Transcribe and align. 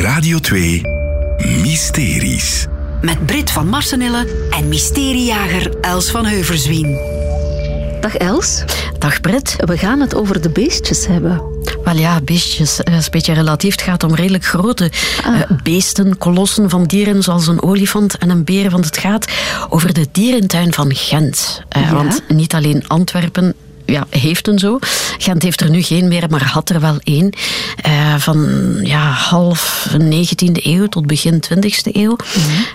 Radio 0.00 0.38
2 0.38 0.80
Mysteries. 1.62 2.66
Met 3.00 3.26
Brit 3.26 3.50
van 3.50 3.68
Marsenille 3.68 4.26
en 4.50 4.68
mysteriejager 4.68 5.70
Els 5.80 6.10
van 6.10 6.24
Heuverswien. 6.26 6.96
Dag 8.00 8.14
Els. 8.14 8.64
Dag 8.98 9.20
Brit. 9.20 9.56
We 9.58 9.78
gaan 9.78 10.00
het 10.00 10.14
over 10.14 10.40
de 10.42 10.50
beestjes 10.50 11.06
hebben. 11.06 11.42
Wel 11.84 11.96
ja, 11.96 12.20
beestjes. 12.20 12.76
Dat 12.76 12.88
is 12.88 13.04
een 13.04 13.10
beetje 13.10 13.32
relatief. 13.34 13.72
Het 13.72 13.82
gaat 13.82 14.02
om 14.04 14.14
redelijk 14.14 14.44
grote 14.44 14.90
Ah. 15.24 15.40
eh, 15.40 15.50
beesten, 15.62 16.18
kolossen 16.18 16.70
van 16.70 16.84
dieren, 16.84 17.22
zoals 17.22 17.46
een 17.46 17.62
olifant 17.62 18.18
en 18.18 18.30
een 18.30 18.44
beer. 18.44 18.70
Want 18.70 18.84
het 18.84 18.98
gaat 18.98 19.26
over 19.68 19.94
de 19.94 20.06
dierentuin 20.12 20.72
van 20.72 20.94
Gent. 20.94 21.62
Eh, 21.68 21.82
Ja. 21.82 21.92
Want 21.94 22.22
niet 22.28 22.54
alleen 22.54 22.84
Antwerpen 22.88 23.54
ja, 23.92 24.06
heeft 24.10 24.48
een 24.48 24.58
zo. 24.58 24.78
Gent 25.18 25.42
heeft 25.42 25.60
er 25.60 25.70
nu 25.70 25.82
geen 25.82 26.08
meer, 26.08 26.26
maar 26.30 26.44
had 26.44 26.70
er 26.70 26.80
wel 26.80 26.96
één. 27.04 27.32
Eh, 27.82 28.14
van 28.16 28.48
ja, 28.82 29.10
half 29.10 29.88
19e 29.98 30.64
eeuw 30.66 30.86
tot 30.86 31.06
begin 31.06 31.40
20e 31.40 31.92
eeuw. 31.92 32.16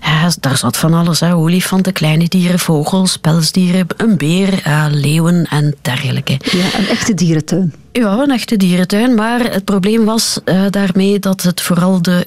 Eh, 0.02 0.26
daar 0.40 0.58
zat 0.58 0.78
van 0.78 0.94
alles. 0.94 1.20
Hè. 1.20 1.36
Olifanten, 1.36 1.94
kleine 1.94 2.28
dieren, 2.28 2.60
vogels, 2.60 3.18
pelsdieren, 3.18 3.88
een 3.98 4.18
beer, 4.18 4.62
eh, 4.64 4.86
leeuwen 4.90 5.46
en 5.50 5.76
dergelijke. 5.82 6.40
Ja, 6.52 6.80
een 6.80 6.88
echte 6.88 7.14
dierentuin. 7.14 7.74
Ja, 7.92 8.18
een 8.18 8.32
echte 8.32 8.58
dierentuin. 8.58 9.16
Maar 9.16 9.40
het 9.40 9.66
probleem 9.66 10.06
was 10.06 10.40
daarmee 10.70 11.20
dat 11.20 11.42
het 11.42 11.62
vooral 11.62 12.02
de, 12.02 12.26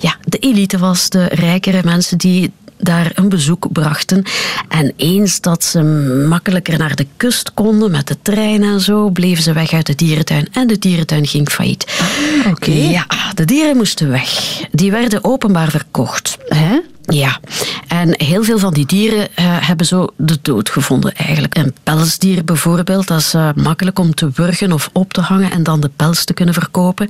ja, 0.00 0.16
de 0.24 0.38
elite 0.38 0.78
was, 0.78 1.08
de 1.08 1.24
rijkere 1.24 1.80
mensen 1.84 2.18
die 2.18 2.52
daar 2.80 3.12
een 3.14 3.28
bezoek 3.28 3.72
brachten. 3.72 4.22
En 4.68 4.92
eens 4.96 5.40
dat 5.40 5.64
ze 5.64 5.82
makkelijker 6.28 6.78
naar 6.78 6.96
de 6.96 7.06
kust 7.16 7.54
konden 7.54 7.90
met 7.90 8.06
de 8.06 8.16
trein 8.22 8.62
en 8.62 8.80
zo, 8.80 9.10
bleven 9.10 9.42
ze 9.42 9.52
weg 9.52 9.72
uit 9.72 9.86
de 9.86 9.94
dierentuin. 9.94 10.48
En 10.52 10.66
de 10.66 10.78
dierentuin 10.78 11.26
ging 11.26 11.48
failliet. 11.48 12.02
Oké. 12.50 12.70
Ja, 12.70 13.06
de 13.34 13.44
dieren 13.44 13.76
moesten 13.76 14.10
weg. 14.10 14.60
Die 14.72 14.90
werden 14.90 15.24
openbaar 15.24 15.70
verkocht. 15.70 16.38
Hè? 16.48 16.78
Ja, 17.10 17.40
en 17.88 18.14
heel 18.16 18.44
veel 18.44 18.58
van 18.58 18.72
die 18.72 18.86
dieren 18.86 19.28
eh, 19.34 19.44
hebben 19.44 19.86
zo 19.86 20.06
de 20.16 20.38
dood 20.42 20.70
gevonden 20.70 21.14
eigenlijk. 21.14 21.56
Een 21.56 21.74
pelsdier 21.82 22.44
bijvoorbeeld, 22.44 23.06
dat 23.06 23.18
is 23.18 23.34
eh, 23.34 23.48
makkelijk 23.54 23.98
om 23.98 24.14
te 24.14 24.30
wurgen 24.34 24.72
of 24.72 24.90
op 24.92 25.12
te 25.12 25.20
hangen 25.20 25.50
en 25.50 25.62
dan 25.62 25.80
de 25.80 25.90
pels 25.96 26.24
te 26.24 26.34
kunnen 26.34 26.54
verkopen. 26.54 27.08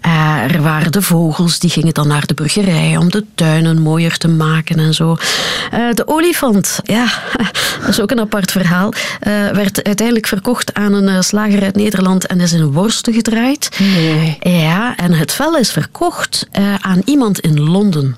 Eh, 0.00 0.54
er 0.54 0.62
waren 0.62 0.92
de 0.92 1.02
vogels, 1.02 1.58
die 1.58 1.70
gingen 1.70 1.94
dan 1.94 2.08
naar 2.08 2.26
de 2.26 2.34
burgerij 2.34 2.96
om 2.96 3.10
de 3.10 3.24
tuinen 3.34 3.82
mooier 3.82 4.16
te 4.16 4.28
maken 4.28 4.78
en 4.78 4.94
zo. 4.94 5.16
De 5.94 6.02
olifant, 6.06 6.80
ja, 6.82 7.04
dat 7.80 7.88
is 7.88 8.00
ook 8.00 8.10
een 8.10 8.20
apart 8.20 8.50
verhaal, 8.50 8.92
werd 9.52 9.84
uiteindelijk 9.84 10.26
verkocht 10.26 10.74
aan 10.74 10.92
een 10.92 11.24
slager 11.24 11.62
uit 11.62 11.76
Nederland 11.76 12.26
en 12.26 12.40
is 12.40 12.52
in 12.52 12.72
worsten 12.72 13.12
gedraaid. 13.12 13.78
Nee. 13.78 14.38
Ja, 14.40 14.96
en 14.96 15.12
het 15.12 15.32
vel 15.32 15.56
is 15.56 15.70
verkocht 15.70 16.48
aan 16.80 17.02
iemand 17.04 17.40
in 17.40 17.60
Londen. 17.60 18.16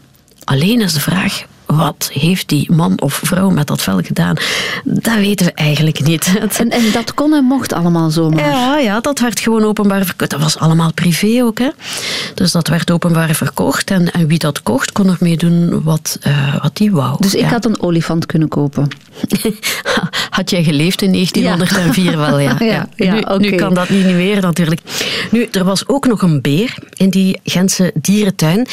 Alleen 0.52 0.80
is 0.80 0.92
de 0.92 1.00
vraag, 1.00 1.44
wat 1.76 2.10
heeft 2.12 2.48
die 2.48 2.72
man 2.72 3.00
of 3.00 3.20
vrouw 3.24 3.50
met 3.50 3.66
dat 3.66 3.82
vel 3.82 4.00
gedaan? 4.02 4.36
Dat 4.84 5.14
weten 5.14 5.46
we 5.46 5.52
eigenlijk 5.52 6.00
niet. 6.06 6.30
En, 6.58 6.70
en 6.70 6.92
dat 6.92 7.14
kon 7.14 7.34
en 7.34 7.44
mocht 7.44 7.72
allemaal 7.72 8.10
zomaar. 8.10 8.48
ja, 8.48 8.78
ja, 8.78 9.00
dat 9.00 9.18
werd 9.18 9.40
gewoon 9.40 9.64
openbaar 9.64 10.04
verkocht. 10.04 10.30
Dat 10.30 10.40
was 10.40 10.58
allemaal 10.58 10.92
privé 10.92 11.42
ook. 11.42 11.58
Hè. 11.58 11.68
Dus 12.34 12.52
dat 12.52 12.68
werd 12.68 12.90
openbaar 12.90 13.34
verkocht. 13.34 13.90
En, 13.90 14.12
en 14.12 14.26
wie 14.26 14.38
dat 14.38 14.62
kocht, 14.62 14.92
kon 14.92 15.06
ermee 15.08 15.36
doen 15.36 15.82
wat, 15.82 16.18
eh, 16.20 16.62
wat 16.62 16.76
die 16.76 16.92
wou. 16.92 17.16
Dus 17.20 17.34
ik 17.34 17.40
Ja. 17.40 17.48
had 17.48 17.64
een 17.64 17.80
olifant 17.82 18.26
kunnen 18.26 18.48
kopen. 18.48 18.88
Had 20.30 20.50
jij 20.50 20.64
geleefd 20.64 21.02
in 21.02 21.12
1904 21.12 22.16
wel, 22.18 22.38
ja. 22.38 22.56
Ja, 22.72 22.88
ja, 22.96 23.36
nu, 23.38 23.50
nu 23.50 23.56
kan 23.56 23.74
dat 23.74 23.88
niet 23.88 24.04
meer 24.04 24.40
natuurlijk. 24.40 24.80
Nu, 25.30 25.48
er 25.52 25.64
was 25.64 25.88
ook 25.88 26.06
nog 26.06 26.22
een 26.22 26.40
beer 26.40 26.74
in 26.94 27.10
die 27.10 27.40
Gentse 27.44 27.90
dierentuin. 27.94 28.66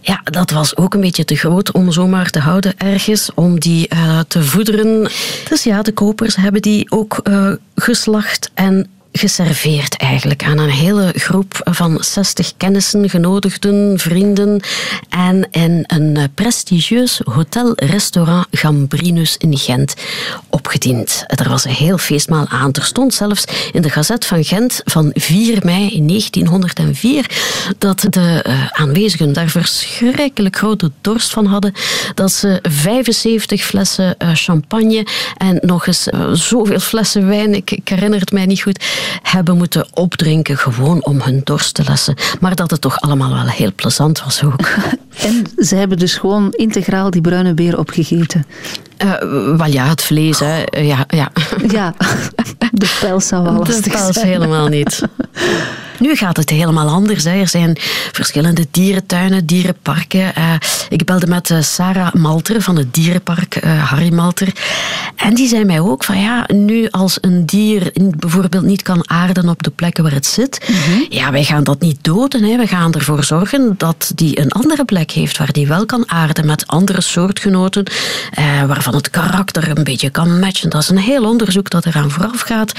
Ja, 0.00 0.20
dat 0.24 0.50
was 0.50 0.76
ook 0.76 0.94
een 0.94 1.00
beetje 1.00 1.24
te 1.24 1.36
groot 1.36 1.72
om 1.72 1.92
zomaar 1.92 2.30
te 2.30 2.40
houden 2.46 2.78
ergens, 2.78 3.30
om 3.34 3.60
die 3.60 3.88
eh, 3.88 4.20
te 4.28 4.42
voederen. 4.42 5.08
Dus 5.48 5.62
ja, 5.62 5.82
de 5.82 5.92
kopers 5.92 6.36
hebben 6.36 6.62
die 6.62 6.90
ook 6.90 7.20
eh, 7.22 7.52
geslacht 7.74 8.50
en 8.54 8.86
geserveerd 9.18 9.96
eigenlijk 9.96 10.44
aan 10.44 10.58
een 10.58 10.70
hele 10.70 11.12
groep 11.14 11.60
van 11.64 11.98
60 12.00 12.52
kennissen, 12.56 13.10
genodigden, 13.10 13.98
vrienden 13.98 14.60
en 15.08 15.48
in 15.50 15.84
een 15.86 16.16
eh, 16.16 16.24
prestigieus 16.34 17.20
hotel-restaurant 17.24 18.46
Gambrinus 18.50 19.36
in 19.36 19.58
Gent 19.58 19.94
opgediend. 20.50 21.24
Er 21.26 21.48
was 21.48 21.64
een 21.64 21.70
heel 21.70 21.98
feestmaal 21.98 22.48
aan. 22.48 22.72
Er 22.72 22.84
stond 22.84 23.14
zelfs 23.14 23.44
in 23.72 23.82
de 23.82 23.90
Gazet 23.90 24.26
van 24.26 24.44
Gent 24.44 24.80
van 24.84 25.10
4 25.14 25.58
mei 25.64 26.06
1904 26.06 27.30
dat 27.78 28.06
de 28.10 28.40
eh, 28.42 28.66
aanwezigen 28.66 29.32
daar 29.32 29.48
verschrikkelijk 29.48 30.56
grote 30.56 30.90
dorst 31.00 31.30
van 31.30 31.46
hadden, 31.46 31.72
dat 32.14 32.32
ze 32.32 32.58
75 32.62 33.64
flessen 33.64 34.18
eh, 34.18 34.30
champagne 34.34 35.06
en 35.36 35.58
nog 35.60 35.86
eens 35.86 36.08
zoveel 36.32 36.80
flessen 36.80 37.28
wijn, 37.28 37.54
ik, 37.54 37.70
ik 37.70 37.88
herinner 37.88 38.20
het 38.20 38.32
mij 38.32 38.46
niet 38.46 38.62
goed, 38.62 38.84
hebben 39.22 39.56
moeten 39.56 39.86
opdrinken 39.92 40.58
gewoon 40.58 41.04
om 41.04 41.20
hun 41.20 41.40
dorst 41.44 41.74
te 41.74 41.84
lessen. 41.84 42.14
Maar 42.40 42.54
dat 42.54 42.70
het 42.70 42.80
toch 42.80 43.00
allemaal 43.00 43.32
wel 43.32 43.46
heel 43.46 43.72
plezant 43.74 44.24
was 44.24 44.44
ook. 44.44 44.68
En 45.16 45.44
ze 45.58 45.74
hebben 45.76 45.98
dus 45.98 46.16
gewoon 46.16 46.50
integraal 46.50 47.10
die 47.10 47.20
bruine 47.20 47.54
beer 47.54 47.78
opgegeten. 47.78 48.46
Eh, 48.96 49.12
wel 49.56 49.66
ja, 49.66 49.86
het 49.86 50.02
vlees, 50.02 50.38
hè. 50.38 50.62
Ja, 50.70 51.04
ja. 51.08 51.30
Ja, 51.68 51.94
de 52.72 52.96
pels 53.00 53.26
zou 53.26 53.42
wel 53.42 53.52
lastig 53.52 53.92
past 53.92 54.14
zijn. 54.14 54.26
helemaal 54.26 54.66
niet. 54.66 55.02
Nu 55.98 56.16
gaat 56.16 56.36
het 56.36 56.50
helemaal 56.50 56.88
anders. 56.88 57.24
Hè. 57.24 57.40
Er 57.40 57.48
zijn 57.48 57.76
verschillende 58.12 58.66
dierentuinen, 58.70 59.46
dierenparken. 59.46 60.34
Eh, 60.34 60.52
ik 60.88 61.04
belde 61.04 61.26
met 61.26 61.50
eh, 61.50 61.60
Sarah 61.60 62.12
Malter 62.12 62.62
van 62.62 62.76
het 62.76 62.94
dierenpark 62.94 63.56
eh, 63.56 63.90
Harry 63.90 64.12
Malter. 64.12 64.52
En 65.16 65.34
die 65.34 65.48
zei 65.48 65.64
mij 65.64 65.80
ook 65.80 66.04
van 66.04 66.20
ja, 66.20 66.44
nu 66.54 66.88
als 66.90 67.18
een 67.20 67.46
dier 67.46 67.90
bijvoorbeeld 68.16 68.64
niet 68.64 68.82
kan 68.82 69.10
aarden 69.10 69.48
op 69.48 69.62
de 69.62 69.70
plekken 69.70 70.02
waar 70.02 70.12
het 70.12 70.26
zit, 70.26 70.70
ja, 71.08 71.30
wij 71.30 71.44
gaan 71.44 71.64
dat 71.64 71.80
niet 71.80 71.98
doden. 72.00 72.42
Hè. 72.42 72.56
We 72.56 72.66
gaan 72.66 72.92
ervoor 72.92 73.24
zorgen 73.24 73.74
dat 73.76 74.12
die 74.14 74.40
een 74.40 74.50
andere 74.50 74.84
plek 74.84 75.10
heeft 75.10 75.38
waar 75.38 75.52
die 75.52 75.66
wel 75.66 75.86
kan 75.86 76.10
aarden 76.10 76.46
met 76.46 76.66
andere 76.66 77.00
soortgenoten, 77.00 77.84
eh, 78.32 78.64
waarvan 78.64 78.94
het 78.94 79.10
karakter 79.10 79.76
een 79.76 79.84
beetje 79.84 80.10
kan 80.10 80.38
matchen. 80.38 80.70
Dat 80.70 80.82
is 80.82 80.88
een 80.88 80.98
heel 80.98 81.24
onderzoek 81.24 81.70
dat 81.70 81.86
eraan 81.86 82.10
vooraf 82.10 82.40
gaat. 82.40 82.72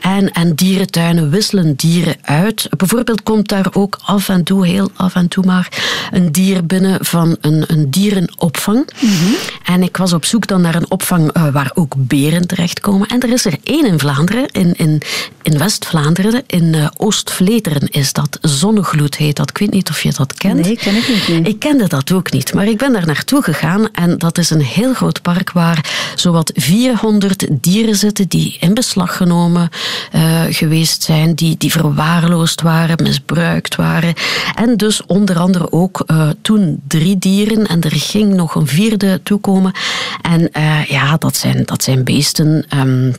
En, 0.00 0.32
en 0.32 0.54
dierentuinen 0.54 1.30
wisselen 1.30 1.74
dieren 1.74 2.16
uit. 2.22 2.59
Bijvoorbeeld 2.76 3.22
komt 3.22 3.48
daar 3.48 3.66
ook 3.72 3.98
af 4.04 4.28
en 4.28 4.44
toe, 4.44 4.66
heel 4.66 4.90
af 4.96 5.14
en 5.14 5.28
toe 5.28 5.44
maar, 5.44 5.68
een 6.10 6.32
dier 6.32 6.66
binnen 6.66 7.04
van 7.04 7.36
een, 7.40 7.64
een 7.66 7.90
dierenopvang. 7.90 8.88
En 9.64 9.82
ik 9.82 9.96
was 9.96 10.12
op 10.12 10.24
zoek 10.24 10.46
dan 10.46 10.60
naar 10.60 10.74
een 10.74 10.90
opvang 10.90 11.32
eh, 11.32 11.48
waar 11.48 11.70
ook 11.74 11.94
beren 11.96 12.46
terechtkomen. 12.46 13.08
En 13.08 13.20
er 13.20 13.32
is 13.32 13.44
er 13.44 13.56
één 13.62 13.86
in 13.86 13.98
Vlaanderen, 13.98 14.48
in, 14.48 14.74
in, 14.76 15.02
in 15.42 15.58
West-Vlaanderen, 15.58 16.42
in 16.46 16.74
eh, 16.74 16.86
Oost-Vleteren 16.96 17.88
is 17.88 18.12
dat. 18.12 18.38
Zonnegloed 18.40 19.16
heet 19.16 19.36
dat. 19.36 19.50
Ik 19.50 19.58
weet 19.58 19.70
niet 19.70 19.90
of 19.90 20.02
je 20.02 20.12
dat 20.12 20.34
kent. 20.34 20.64
Nee, 20.64 20.76
ken 20.76 20.96
ik 20.96 21.08
niet. 21.28 21.46
Ik 21.46 21.58
kende 21.58 21.88
dat 21.88 22.12
ook 22.12 22.32
niet, 22.32 22.54
maar 22.54 22.66
ik 22.66 22.78
ben 22.78 22.92
daar 22.92 23.06
naartoe 23.06 23.42
gegaan 23.42 23.88
en 23.92 24.18
dat 24.18 24.38
is 24.38 24.50
een 24.50 24.62
heel 24.62 24.94
groot 24.94 25.22
park 25.22 25.52
waar 25.52 26.12
zowat 26.14 26.52
400 26.54 27.46
dieren 27.50 27.96
zitten 27.96 28.28
die 28.28 28.56
in 28.60 28.74
beslag 28.74 29.16
genomen 29.16 29.68
eh, 30.12 30.42
geweest 30.48 31.02
zijn, 31.02 31.34
die, 31.34 31.56
die 31.58 31.70
verwaarloosd 31.70 32.49
waren, 32.54 33.02
misbruikt 33.02 33.76
waren. 33.76 34.14
En 34.54 34.76
dus 34.76 35.06
onder 35.06 35.38
andere 35.38 35.72
ook 35.72 36.02
eh, 36.06 36.28
toen 36.42 36.80
drie 36.88 37.18
dieren 37.18 37.66
en 37.66 37.80
er 37.80 37.92
ging 37.92 38.34
nog 38.34 38.54
een 38.54 38.66
vierde 38.66 39.20
toekomen. 39.22 39.72
En 40.22 40.52
eh, 40.52 40.84
ja, 40.84 41.16
dat 41.16 41.36
zijn, 41.36 41.62
dat 41.64 41.82
zijn 41.82 42.04
beesten. 42.04 42.64
ehm, 42.68 43.12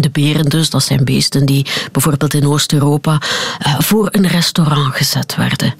de 0.00 0.10
beren 0.10 0.44
dus, 0.44 0.70
dat 0.70 0.82
zijn 0.84 1.04
beesten 1.04 1.46
die 1.46 1.66
bijvoorbeeld 1.92 2.34
in 2.34 2.46
Oost-Europa 2.46 3.18
eh, 3.58 3.74
voor 3.78 4.08
een 4.10 4.26
restaurant 4.26 4.94
gezet 4.94 5.34
werden. 5.36 5.74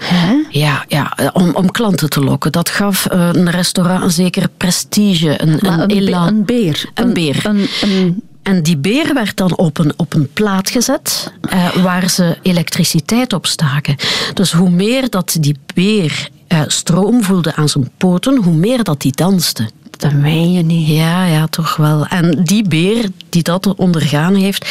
Ja, 0.51 0.85
ja 0.89 1.17
om, 1.33 1.51
om 1.55 1.71
klanten 1.71 2.11
te 2.11 2.21
lokken. 2.21 2.53
Dat 2.53 2.69
gaf 2.69 3.07
een 3.11 3.51
restaurant 3.51 4.03
een 4.03 4.11
zeker 4.11 4.49
prestige, 4.57 5.43
een, 5.43 5.67
een, 5.67 5.81
een, 5.81 5.87
be- 5.89 5.95
elan. 5.95 6.27
een 6.27 6.45
beer. 6.45 6.85
Een 6.95 7.13
beer. 7.13 7.41
Een, 7.47 7.69
een, 7.83 8.23
En 8.45 8.63
die 8.63 8.77
beer 8.77 9.15
werd 9.15 9.37
dan 9.37 9.57
op 9.57 9.79
een, 9.79 9.93
op 9.97 10.15
een 10.15 10.33
plaat 10.33 10.71
gezet 10.71 11.33
eh, 11.41 11.75
waar 11.75 12.11
ze 12.11 12.37
elektriciteit 12.43 13.33
op 13.33 13.47
staken. 13.47 13.97
Dus 14.35 14.53
hoe 14.53 14.71
meer 14.71 15.11
dat 15.11 15.37
die 15.41 15.57
beer 15.75 16.29
eh, 16.47 16.63
stroom 16.67 17.23
voelde 17.23 17.55
aan 17.55 17.69
zijn 17.69 17.91
poten, 17.97 18.37
hoe 18.37 18.55
meer 18.55 18.83
dat 18.85 19.01
die 19.01 19.13
danste. 19.13 19.71
Dat 20.05 20.13
meen 20.13 20.53
je 20.53 20.63
niet. 20.63 20.89
Ja, 20.89 21.25
ja, 21.27 21.47
toch 21.47 21.77
wel. 21.77 22.07
En 22.07 22.41
die 22.43 22.69
beer 22.69 23.09
die 23.29 23.43
dat 23.43 23.75
ondergaan 23.75 24.35
heeft, 24.35 24.69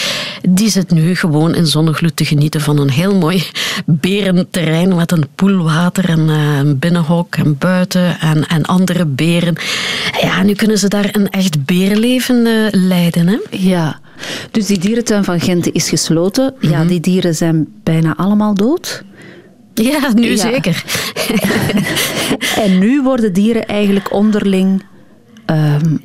die 0.50 0.70
zit 0.70 0.92
nu 0.92 1.16
gewoon 1.16 1.56
in 1.56 1.68
zonnegloed 1.68 2.16
te 2.16 2.26
genieten 2.26 2.62
van 2.62 2.80
een 2.80 2.90
heel 2.90 3.16
mooi 3.16 3.44
berenterrein 3.86 4.96
met 4.96 5.12
een 5.12 5.26
poelwater 5.36 6.10
en 6.10 6.30
eh, 6.30 6.58
een 6.58 6.80
binnenhok 6.80 7.36
en 7.36 7.58
buiten 7.58 8.20
en, 8.20 8.48
en 8.48 8.64
andere 8.66 9.06
beren. 9.06 9.56
Ja, 10.22 10.44
nu 10.44 10.54
kunnen 10.54 10.78
ze 10.78 10.88
daar 10.88 11.10
een 11.12 11.30
echt 11.30 11.66
berenleven 11.66 12.46
eh, 12.46 12.54
leiden. 12.72 13.28
Hè? 13.28 13.38
Ja. 13.50 14.00
Dus 14.52 14.66
die 14.66 14.80
dierentuin 14.80 15.24
van 15.24 15.40
Gent 15.40 15.72
is 15.72 15.90
gesloten. 15.90 16.54
Mhm. 16.60 16.72
Ja, 16.72 16.84
die 16.86 17.00
dieren 17.00 17.36
zijn 17.36 17.68
bijna 17.84 18.16
allemaal 18.16 18.54
dood. 18.54 19.04
Ja, 19.74 20.14
nu 20.16 20.30
Ja. 20.30 20.38
zeker. 20.38 20.84
En 22.66 22.80
nu 22.80 23.02
worden 23.02 23.34
dieren 23.34 23.66
eigenlijk 23.66 24.14
onderling 24.14 24.84
ehm, 25.45 25.98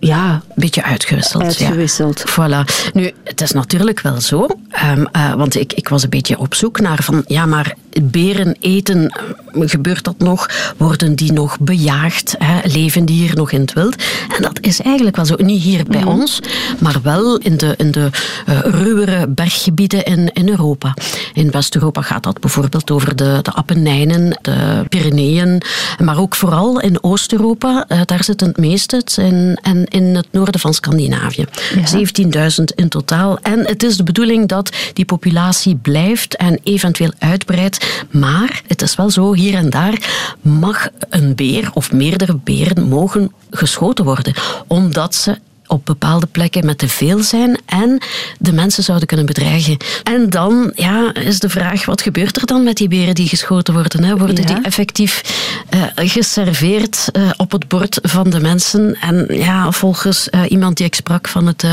ja, 0.00 0.42
Beetje 0.54 0.82
uitgewisseld. 0.82 1.42
uitgewisseld. 1.42 2.22
Ja. 2.36 2.64
Voilà. 2.64 2.92
Nu, 2.92 3.12
het 3.24 3.40
is 3.40 3.52
natuurlijk 3.52 4.00
wel 4.00 4.20
zo, 4.20 4.46
ehm, 4.70 5.04
eh, 5.12 5.32
want 5.32 5.54
ik, 5.54 5.72
ik 5.72 5.88
was 5.88 6.02
een 6.02 6.10
beetje 6.10 6.38
op 6.38 6.54
zoek 6.54 6.80
naar 6.80 7.02
van, 7.02 7.24
ja, 7.26 7.46
maar 7.46 7.74
beren 8.02 8.56
eten, 8.60 9.12
gebeurt 9.52 10.04
dat 10.04 10.18
nog? 10.18 10.48
Worden 10.76 11.14
die 11.14 11.32
nog 11.32 11.58
bejaagd? 11.60 12.34
Hè? 12.38 12.60
Leven 12.72 13.04
die 13.04 13.16
hier 13.22 13.36
nog 13.36 13.50
in 13.52 13.60
het 13.60 13.72
wild? 13.72 13.94
En 14.36 14.42
dat 14.42 14.58
is 14.60 14.80
eigenlijk 14.80 15.16
wel 15.16 15.24
zo. 15.24 15.34
Niet 15.38 15.62
hier 15.62 15.84
bij 15.84 16.04
ons, 16.04 16.40
maar 16.78 16.96
wel 17.02 17.38
in 17.38 17.56
de, 17.56 17.74
in 17.76 17.90
de 17.90 18.08
eh, 18.46 18.58
ruwere 18.62 19.26
berggebieden 19.28 20.04
in, 20.04 20.30
in 20.32 20.48
Europa. 20.48 20.94
In 21.32 21.50
West-Europa 21.50 22.02
gaat 22.02 22.22
dat 22.22 22.40
bijvoorbeeld 22.40 22.90
over 22.90 23.16
de, 23.16 23.38
de 23.42 23.52
Appenijnen, 23.52 24.38
de 24.42 24.84
Pyreneeën, 24.88 25.62
maar 25.98 26.18
ook 26.18 26.34
vooral 26.34 26.80
in 26.80 27.02
Oost-Europa. 27.02 27.84
eh, 27.88 28.00
daar 28.04 28.24
zit 28.24 28.40
het 28.40 28.56
meeste. 28.56 28.96
Het 28.96 29.12
zijn- 29.12 29.58
en 29.62 29.84
in 29.88 30.04
het 30.16 30.26
noorden 30.30 30.60
van 30.60 30.74
Scandinavië. 30.74 31.44
17.000 31.84 32.64
in 32.74 32.88
totaal. 32.88 33.38
En 33.42 33.66
het 33.66 33.82
is 33.82 33.96
de 33.96 34.02
bedoeling 34.02 34.48
dat 34.48 34.70
die 34.92 35.04
populatie 35.04 35.76
blijft 35.76 36.36
en 36.36 36.60
eventueel 36.62 37.12
uitbreidt. 37.18 37.79
Maar 38.10 38.62
het 38.66 38.82
is 38.82 38.94
wel 38.94 39.10
zo, 39.10 39.34
hier 39.34 39.54
en 39.54 39.70
daar 39.70 40.34
mag 40.40 40.88
een 41.10 41.34
beer 41.34 41.70
of 41.74 41.92
meerdere 41.92 42.36
beren 42.44 42.88
mogen 42.88 43.32
geschoten 43.50 44.04
worden. 44.04 44.34
Omdat 44.66 45.14
ze 45.14 45.38
op 45.70 45.84
bepaalde 45.86 46.26
plekken 46.26 46.66
met 46.66 46.78
te 46.78 46.88
veel 46.88 47.22
zijn 47.22 47.58
en 47.66 47.98
de 48.38 48.52
mensen 48.52 48.82
zouden 48.82 49.06
kunnen 49.06 49.26
bedreigen. 49.26 49.76
En 50.02 50.30
dan 50.30 50.72
ja, 50.74 51.14
is 51.14 51.38
de 51.38 51.48
vraag, 51.48 51.84
wat 51.84 52.02
gebeurt 52.02 52.36
er 52.36 52.46
dan 52.46 52.64
met 52.64 52.76
die 52.76 52.88
beren 52.88 53.14
die 53.14 53.28
geschoten 53.28 53.74
worden? 53.74 54.04
Hè? 54.04 54.16
Worden 54.16 54.36
Ja. 54.36 54.54
die 54.54 54.64
effectief 54.64 55.22
eh, 55.68 55.82
geserveerd 55.94 57.08
eh, 57.12 57.22
op 57.36 57.52
het 57.52 57.68
bord 57.68 57.98
van 58.02 58.30
de 58.30 58.40
mensen? 58.40 58.96
En 59.00 59.26
ja, 59.28 59.70
volgens 59.72 60.30
eh, 60.30 60.40
iemand 60.48 60.76
die 60.76 60.86
ik 60.86 60.94
sprak 60.94 61.28
van 61.28 61.46
het 61.46 61.64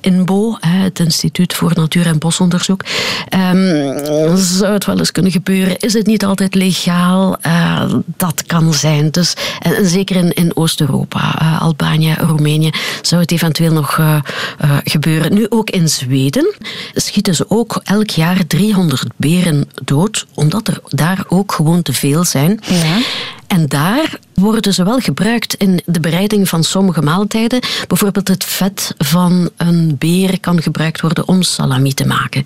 INBO, 0.00 0.56
het 0.66 0.98
Instituut 0.98 1.54
voor 1.54 1.72
Natuur- 1.74 2.06
en 2.06 2.18
Bosonderzoek, 2.18 2.84
ehm, 3.28 4.36
zou 4.36 4.72
het 4.72 4.84
wel 4.84 4.98
eens 4.98 5.12
kunnen 5.12 5.32
gebeuren. 5.32 5.78
Is 5.78 5.92
het 5.92 6.06
niet 6.06 6.24
altijd 6.24 6.54
legaal? 6.54 7.36
Dat 8.16 8.42
kan 8.46 8.74
zijn. 8.74 9.10
Dus, 9.10 9.34
en, 9.60 9.76
en 9.76 9.86
zeker 9.86 10.16
in, 10.16 10.32
in 10.32 10.56
Oost-Europa, 10.56 11.56
Albanië, 11.60 12.14
Roemenië, 12.18 12.70
zou 13.02 13.20
het 13.20 13.30
eventueel 13.34 13.72
nog 13.72 13.98
eh, 13.98 14.16
eh, 14.58 14.76
gebeuren. 14.84 15.34
Nu 15.34 15.46
ook 15.48 15.70
in 15.70 15.88
Zweden 15.88 16.54
schieten 16.94 17.34
ze 17.34 17.44
ook 17.48 17.80
elk 17.84 18.10
jaar 18.10 18.46
300 18.46 19.06
beren 19.16 19.68
dood, 19.84 20.26
omdat 20.34 20.68
er 20.68 20.80
daar 20.88 21.24
ook 21.28 21.52
gewoon 21.52 21.82
te 21.82 21.92
veel 21.92 22.24
zijn. 22.24 22.60
Ja. 22.66 22.98
En 23.46 23.66
daar 23.66 24.18
worden 24.34 24.74
ze 24.74 24.84
wel 24.84 24.98
gebruikt 24.98 25.54
in 25.54 25.80
de 25.86 26.00
bereiding 26.00 26.48
van 26.48 26.64
sommige 26.64 27.02
maaltijden. 27.02 27.60
Bijvoorbeeld 27.88 28.28
het 28.28 28.44
vet 28.44 28.94
van 28.98 29.50
een 29.56 29.96
beer 29.98 30.40
kan 30.40 30.62
gebruikt 30.62 31.00
worden 31.00 31.28
om 31.28 31.42
salami 31.42 31.94
te 31.94 32.06
maken. 32.06 32.44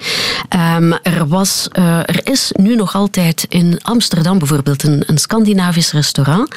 Ehm, 0.49 0.93
er, 1.03 1.29
was, 1.29 1.69
eh, 1.73 1.99
er 1.99 2.21
is 2.25 2.51
nu 2.55 2.77
nog 2.77 2.95
altijd 2.95 3.47
in 3.49 3.79
Amsterdam 3.83 4.39
bijvoorbeeld 4.39 4.83
een, 4.83 5.03
een 5.07 5.19
Scandinavisch 5.19 5.93
restaurant 5.93 6.55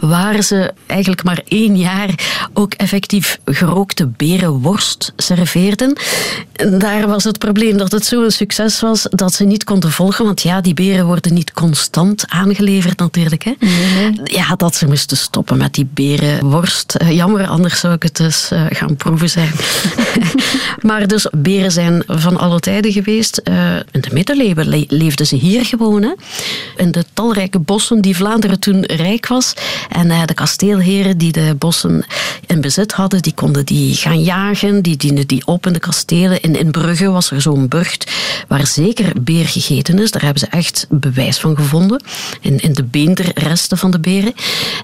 waar 0.00 0.42
ze 0.42 0.72
eigenlijk 0.86 1.24
maar 1.24 1.40
één 1.48 1.76
jaar 1.76 2.10
ook 2.52 2.74
effectief 2.74 3.38
gerookte 3.44 4.06
berenworst 4.06 5.12
serveerden. 5.16 5.96
En 6.52 6.78
daar 6.78 7.08
was 7.08 7.24
het 7.24 7.38
probleem 7.38 7.76
dat 7.76 7.92
het 7.92 8.04
zo'n 8.04 8.30
succes 8.30 8.80
was 8.80 9.06
dat 9.10 9.34
ze 9.34 9.44
niet 9.44 9.64
konden 9.64 9.92
volgen, 9.92 10.24
want 10.24 10.42
ja, 10.42 10.60
die 10.60 10.74
beren 10.74 11.06
worden 11.06 11.34
niet 11.34 11.52
constant 11.52 12.24
aangeleverd 12.28 12.98
natuurlijk. 12.98 13.44
Hè. 13.44 13.52
Ja, 14.24 14.54
dat 14.56 14.71
ze 14.74 14.86
moesten 14.86 15.16
stoppen 15.16 15.56
met 15.56 15.74
die 15.74 15.88
berenworst. 15.94 16.94
Eh, 16.94 17.10
jammer, 17.10 17.46
anders 17.46 17.80
zou 17.80 17.94
ik 17.94 18.02
het 18.02 18.16
dus 18.16 18.50
eh, 18.50 18.64
gaan 18.70 18.96
proeven 18.96 19.30
zijn. 19.30 19.50
maar 20.88 21.06
dus, 21.06 21.26
beren 21.32 21.72
zijn 21.72 22.02
van 22.06 22.38
alle 22.38 22.60
tijden 22.60 22.92
geweest. 22.92 23.36
Eh, 23.36 23.76
in 23.76 24.00
de 24.00 24.08
middeleeuwen 24.12 24.68
le- 24.68 24.84
leefden 24.88 25.26
ze 25.26 25.36
hier 25.36 25.64
gewoon. 25.64 26.02
Hè. 26.02 26.12
In 26.76 26.90
de 26.90 27.04
talrijke 27.12 27.58
bossen 27.58 28.00
die 28.00 28.16
Vlaanderen 28.16 28.60
toen 28.60 28.84
rijk 28.84 29.26
was. 29.26 29.54
En 29.88 30.26
de 30.26 30.34
kasteelheren 30.34 31.18
die 31.18 31.32
de 31.32 31.54
bossen 31.58 32.04
in 32.46 32.60
bezit 32.60 32.92
hadden, 32.92 33.22
die 33.22 33.34
konden 33.34 33.64
die 33.64 33.94
gaan 33.94 34.22
jagen. 34.22 34.82
Die 34.82 34.96
dienden 34.96 35.26
die 35.26 35.46
op 35.46 35.66
in 35.66 35.72
de 35.72 35.78
kastelen. 35.78 36.40
In, 36.40 36.56
in 36.56 36.70
Brugge 36.70 37.10
was 37.10 37.30
er 37.30 37.40
zo'n 37.40 37.68
burcht 37.68 38.10
waar 38.48 38.66
zeker 38.66 39.12
beer 39.22 39.46
gegeten 39.48 39.98
is. 39.98 40.10
Daar 40.10 40.22
hebben 40.22 40.40
ze 40.40 40.46
echt 40.46 40.86
bewijs 40.90 41.38
van 41.38 41.56
gevonden. 41.56 42.02
In, 42.40 42.60
in 42.60 42.72
de 42.72 42.84
beenderresten 42.84 43.78
van 43.78 43.90
de 43.90 43.98
beren. 44.00 44.34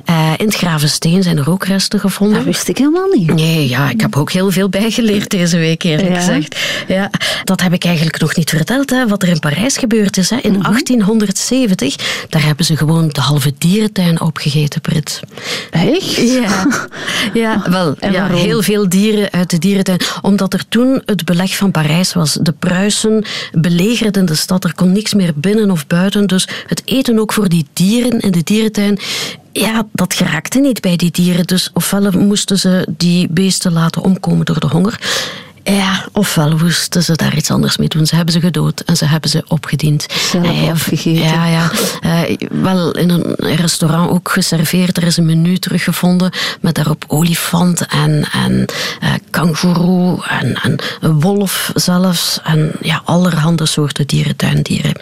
Eh, 0.04 0.32
in 0.36 0.46
het 0.46 0.54
Gravensteen 0.54 1.22
zijn 1.22 1.38
er 1.38 1.50
ook 1.50 1.64
resten 1.64 2.00
gevonden. 2.00 2.36
Dat 2.36 2.44
wist 2.44 2.68
ik 2.68 2.78
helemaal 2.78 3.08
niet. 3.12 3.34
Nee, 3.34 3.68
ja, 3.68 3.90
ik 3.90 4.00
heb 4.00 4.16
ook 4.16 4.32
heel 4.32 4.50
veel 4.50 4.68
bijgeleerd 4.68 5.30
deze 5.30 5.58
week, 5.58 5.82
eerlijk 5.82 6.08
Ja. 6.08 6.14
gezegd. 6.18 6.56
Ja, 6.88 7.10
dat 7.44 7.60
heb 7.60 7.72
ik 7.72 7.84
eigenlijk 7.84 8.20
nog 8.20 8.36
niet 8.36 8.50
verteld, 8.50 8.90
hè, 8.90 9.06
wat 9.08 9.22
er 9.22 9.28
in 9.28 9.38
Parijs 9.38 9.76
gebeurd 9.76 10.16
is. 10.16 10.30
Hè. 10.30 10.36
In 10.36 10.52
Mhm. 10.52 10.60
1870, 10.62 11.96
daar 12.28 12.44
hebben 12.44 12.64
ze 12.64 12.76
gewoon 12.76 13.08
de 13.08 13.20
halve 13.20 13.52
dierentuin 13.58 14.20
opgegeten, 14.20 14.80
Brit. 14.80 15.20
Echt? 15.70 16.16
Ja, 16.16 16.66
ja 17.34 17.62
wel, 17.70 17.94
ja, 18.10 18.26
heel 18.26 18.62
veel 18.62 18.88
dieren 18.88 19.30
uit 19.32 19.50
de 19.50 19.58
dierentuin. 19.58 20.00
Omdat 20.22 20.52
er 20.54 20.64
toen 20.68 21.02
het 21.04 21.24
beleg 21.24 21.56
van 21.56 21.70
Parijs 21.70 22.12
was. 22.12 22.38
De 22.40 22.52
Pruisen 22.52 23.24
belegerden 23.52 24.26
de 24.26 24.34
stad, 24.34 24.64
er 24.64 24.74
kon 24.74 24.92
niks 24.92 25.14
meer 25.14 25.32
binnen 25.34 25.70
of 25.70 25.86
buiten. 25.86 26.26
Dus 26.26 26.48
het 26.66 26.82
eten 26.84 27.18
ook 27.18 27.32
voor 27.32 27.48
die 27.48 27.66
dieren 27.72 28.20
in 28.20 28.30
de 28.30 28.42
dierentuin... 28.42 28.98
Ja, 29.52 29.86
dat 29.92 30.14
geraakte 30.14 30.60
niet 30.60 30.80
bij 30.80 30.96
die 30.96 31.10
dieren. 31.10 31.46
Dus 31.46 31.70
ofwel 31.72 32.10
moesten 32.10 32.58
ze 32.58 32.86
die 32.96 33.28
beesten 33.30 33.72
laten 33.72 34.02
omkomen 34.02 34.46
door 34.46 34.60
de 34.60 34.66
honger... 34.66 35.00
Ja, 35.76 36.04
ofwel 36.12 36.56
moesten 36.56 37.02
ze 37.02 37.16
daar 37.16 37.36
iets 37.36 37.50
anders 37.50 37.76
mee 37.76 37.88
doen. 37.88 38.06
Ze 38.06 38.16
hebben 38.16 38.34
ze 38.34 38.40
gedood 38.40 38.80
en 38.80 38.96
ze 38.96 39.04
hebben 39.04 39.30
ze 39.30 39.44
opgediend. 39.48 40.06
Zelf 40.30 40.46
Eh, 40.46 40.68
opgegeten. 40.68 41.24
Ja, 41.24 41.46
ja. 41.46 41.70
Eh, 42.00 42.36
wel 42.50 42.90
in 42.90 43.10
een 43.10 43.34
restaurant 43.56 44.10
ook 44.10 44.30
geserveerd. 44.30 44.96
Er 44.96 45.02
is 45.02 45.16
een 45.16 45.26
menu 45.26 45.58
teruggevonden 45.58 46.30
met 46.60 46.74
daarop 46.74 47.04
olifant 47.06 47.86
en, 47.86 48.28
en 48.32 48.64
eh 49.00 49.12
kangoeroe 49.30 50.24
en, 50.26 50.54
en 50.62 50.78
een 51.00 51.20
wolf 51.20 51.70
zelfs. 51.74 52.40
En 52.44 52.72
ja, 52.80 53.02
allerhande 53.04 53.66
soorten 53.66 54.06
dieren, 54.06 54.36
tuindieren. 54.36 54.94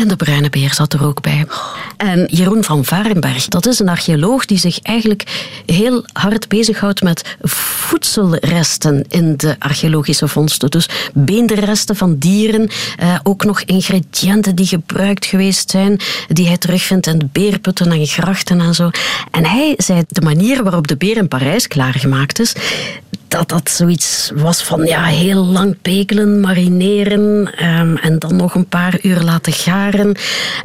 En 0.00 0.08
de 0.08 0.16
bruine 0.16 0.50
beer 0.50 0.74
zat 0.74 0.92
er 0.92 1.04
ook 1.04 1.20
bij. 1.20 1.46
En 1.96 2.26
Jeroen 2.30 2.64
van 2.64 2.84
Varenberg, 2.84 3.48
dat 3.48 3.66
is 3.66 3.78
een 3.78 3.88
archeoloog 3.88 4.44
die 4.44 4.58
zich 4.58 4.80
eigenlijk 4.80 5.50
heel 5.66 6.04
hard 6.12 6.48
bezighoudt 6.48 7.02
met 7.02 7.36
voedselresten 7.42 9.04
in 9.08 9.34
de 9.36 9.56
archeologische 9.58 10.28
vondsten. 10.28 10.70
Dus 10.70 10.88
beenderresten 11.14 11.96
van 11.96 12.18
dieren, 12.18 12.68
eh, 12.96 13.18
ook 13.22 13.44
nog 13.44 13.60
ingrediënten 13.60 14.54
die 14.54 14.66
gebruikt 14.66 15.26
geweest 15.26 15.70
zijn, 15.70 16.00
die 16.28 16.46
hij 16.46 16.58
terugvindt 16.58 17.06
in 17.06 17.28
beerputten 17.32 17.92
en 17.92 18.06
grachten 18.06 18.60
en 18.60 18.74
zo. 18.74 18.90
En 19.30 19.44
hij 19.44 19.74
zei, 19.76 20.02
de 20.08 20.20
manier 20.20 20.62
waarop 20.62 20.86
de 20.86 20.96
beer 20.96 21.16
in 21.16 21.28
Parijs 21.28 21.66
klaargemaakt 21.66 22.40
is, 22.40 22.54
dat 23.28 23.48
dat 23.48 23.70
zoiets 23.70 24.30
was 24.34 24.62
van 24.62 24.84
ja, 24.84 25.04
heel 25.04 25.44
lang 25.44 25.76
pekelen, 25.82 26.40
marineren 26.40 27.54
ehm, 27.56 27.96
en 27.96 28.18
dan 28.18 28.36
nog 28.36 28.54
een 28.54 28.68
paar 28.68 28.98
uur 29.02 29.20
laten 29.20 29.52
garen 29.52 30.16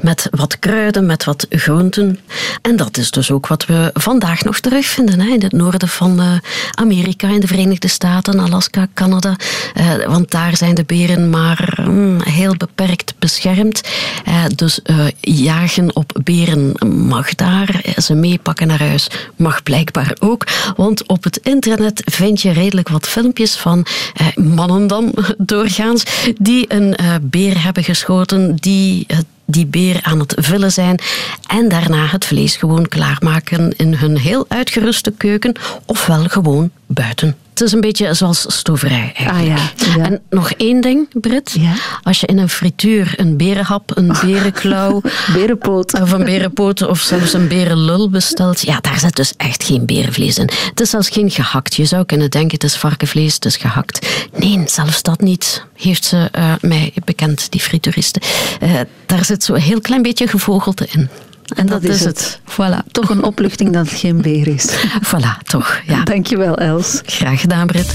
met 0.01 0.27
wat 0.31 0.59
kruiden, 0.59 1.05
met 1.05 1.23
wat 1.23 1.45
groenten. 1.49 2.19
En 2.61 2.75
dat 2.75 2.97
is 2.97 3.11
dus 3.11 3.31
ook 3.31 3.47
wat 3.47 3.65
we 3.65 3.89
vandaag 3.93 4.43
nog 4.43 4.59
terugvinden 4.59 5.19
hè, 5.19 5.27
in 5.27 5.41
het 5.41 5.51
noorden 5.51 5.87
van 5.87 6.19
eh, 6.19 6.31
Amerika, 6.71 7.27
in 7.27 7.39
de 7.39 7.47
Verenigde 7.47 7.87
Staten, 7.87 8.39
Alaska, 8.39 8.87
Canada. 8.93 9.35
Eh, 9.73 9.93
want 10.05 10.31
daar 10.31 10.57
zijn 10.57 10.75
de 10.75 10.83
beren 10.83 11.29
maar 11.29 11.77
mm, 11.87 12.21
heel 12.21 12.55
beperkt 12.57 13.13
beschermd. 13.19 13.81
Eh, 14.25 14.43
dus 14.55 14.79
jagen 15.19 15.95
op 15.95 16.19
beren 16.23 16.71
mag 17.07 17.35
daar. 17.35 17.81
Ze 17.97 18.13
meepakken 18.13 18.67
naar 18.67 18.83
huis 18.83 19.07
mag 19.35 19.63
blijkbaar 19.63 20.15
ook. 20.19 20.47
Want 20.75 21.07
op 21.07 21.23
het 21.23 21.37
internet 21.37 22.01
vind 22.05 22.41
je 22.41 22.52
redelijk 22.53 22.89
wat 22.89 23.07
filmpjes 23.07 23.55
van 23.55 23.85
eh, 24.13 24.27
mannen 24.35 24.87
dan 24.87 25.13
doorgaans 25.37 26.03
die 26.37 26.65
een 26.67 26.95
eh, 26.95 27.15
beer 27.21 27.63
hebben 27.63 27.83
geschoten, 27.83 28.55
die 28.55 29.03
het 29.07 29.25
die 29.45 29.65
beer 29.65 29.99
aan 30.01 30.19
het 30.19 30.33
vullen 30.37 30.71
zijn 30.71 30.99
en 31.47 31.69
daarna 31.69 32.05
het 32.05 32.25
vlees 32.25 32.55
gewoon 32.55 32.87
klaarmaken 32.87 33.77
in 33.77 33.93
hun 33.93 34.17
heel 34.17 34.45
uitgeruste 34.47 35.11
keuken 35.11 35.55
ofwel 35.85 36.23
gewoon 36.23 36.71
buiten 36.85 37.37
Het 37.53 37.61
is 37.61 37.71
een 37.71 37.81
beetje 37.81 38.13
zoals 38.13 38.45
stoverij 38.47 39.11
eigenlijk. 39.15 39.59
Ah 39.59 39.65
ja, 39.85 39.95
ja. 39.97 40.05
En 40.05 40.21
nog 40.29 40.51
één 40.51 40.81
ding, 40.81 41.07
Brit. 41.21 41.55
Ja. 41.59 41.73
Als 42.03 42.19
je 42.19 42.27
in 42.27 42.37
een 42.37 42.49
frituur 42.49 43.13
een 43.17 43.37
berenhap, 43.37 43.97
een 43.97 44.15
berenklauw... 44.21 45.01
Berenpoot. 45.33 46.01
Of 46.01 46.11
een 46.11 46.23
berenpoot 46.23 46.81
of 46.81 46.99
zelfs 46.99 47.33
een 47.33 47.47
berenlul 47.47 48.09
bestelt. 48.09 48.61
Ja, 48.61 48.79
daar 48.81 48.99
zit 48.99 49.15
dus 49.15 49.33
echt 49.37 49.63
geen 49.63 49.85
berenvlees 49.85 50.37
in. 50.37 50.49
Het 50.69 50.79
is 50.79 50.89
zelfs 50.89 51.09
geen 51.09 51.31
gehakt. 51.31 51.75
Je 51.75 51.85
zou 51.85 52.05
kunnen 52.05 52.29
denken 52.29 52.51
het 52.53 52.63
is 52.63 52.75
varkenvlees, 52.75 53.33
het 53.33 53.45
is 53.45 53.57
gehakt. 53.57 54.07
Nee, 54.37 54.63
zelfs 54.65 55.01
dat 55.01 55.21
niet, 55.21 55.65
heeft 55.75 56.05
ze 56.05 56.29
eh, 56.31 56.53
mij 56.61 56.93
bekend, 57.05 57.51
die 57.51 57.61
frituuriste. 57.61 58.21
Eh, 58.59 58.79
daar 59.05 59.25
zit 59.25 59.43
zo'n 59.43 59.55
heel 59.55 59.81
klein 59.81 60.01
beetje 60.01 60.27
gevogelte 60.27 60.87
in. 60.91 61.09
En 61.55 61.65
dat, 61.65 61.83
is 61.83 62.03
het. 62.03 62.39
Voilà. 62.51 62.91
Toch 62.91 63.09
een 63.09 63.23
opluchting 63.23 63.73
dat 63.73 63.89
het 63.89 63.99
geen 63.99 64.21
beer 64.21 64.47
is. 64.47 64.69
Voilà, 65.15 65.43
toch. 65.43 65.79
Ja. 65.87 66.03
Dankjewel, 66.03 66.57
Els. 66.57 67.01
Graag 67.05 67.41
gedaan, 67.41 67.67
Brit. 67.67 67.93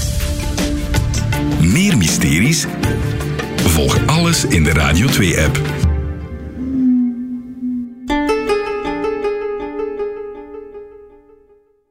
Meer 1.59 1.97
mysteries? 1.97 2.65
Volg 3.55 3.97
alles 4.05 4.45
in 4.45 4.63
de 4.63 4.71
Radio 4.73 5.07
2-app. 5.07 5.78